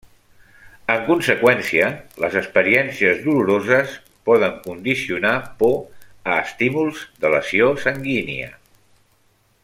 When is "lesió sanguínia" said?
7.39-8.49